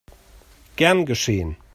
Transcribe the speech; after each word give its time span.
Gern 0.77 1.05
geschehen! 1.05 1.57